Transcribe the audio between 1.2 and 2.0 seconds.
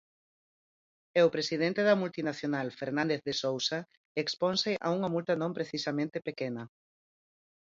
o presidente da